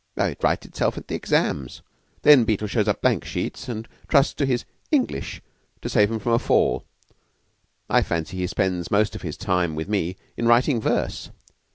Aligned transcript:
"It 0.17 0.43
rights 0.43 0.65
itself 0.65 0.97
at 0.97 1.07
the 1.09 1.13
exams. 1.13 1.83
Then 2.23 2.43
Beetle 2.43 2.67
shows 2.67 2.87
up 2.87 3.03
blank 3.03 3.23
sheets, 3.23 3.69
and 3.69 3.87
trusts 4.07 4.33
to 4.33 4.47
his 4.47 4.65
'English' 4.91 5.43
to 5.83 5.89
save 5.89 6.09
him 6.09 6.17
from 6.17 6.31
a 6.31 6.39
fall. 6.39 6.85
I 7.87 8.01
fancy 8.01 8.37
he 8.37 8.47
spends 8.47 8.89
most 8.89 9.13
of 9.15 9.21
his 9.21 9.37
time 9.37 9.75
with 9.75 9.87
me 9.87 10.15
in 10.35 10.47
writing 10.47 10.81
verse." 10.81 11.29